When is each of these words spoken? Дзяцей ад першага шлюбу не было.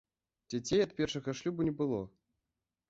Дзяцей 0.53 0.81
ад 0.85 0.95
першага 1.03 1.37
шлюбу 1.41 1.61
не 1.71 1.79
было. 1.85 2.03